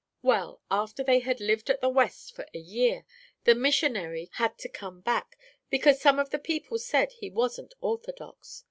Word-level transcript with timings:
"Well, 0.23 0.63
after 0.71 1.03
they 1.03 1.19
had 1.19 1.39
lived 1.39 1.69
at 1.69 1.79
the 1.79 1.87
West 1.87 2.33
for 2.35 2.47
a 2.55 2.57
year, 2.57 3.05
the 3.43 3.53
missionary 3.53 4.29
had 4.33 4.57
to 4.57 4.67
come 4.67 5.01
back, 5.01 5.37
because 5.69 6.01
some 6.01 6.17
of 6.17 6.31
the 6.31 6.39
people 6.39 6.79
said 6.79 7.11
he 7.11 7.29
wasn't 7.29 7.75
orthodox. 7.81 8.59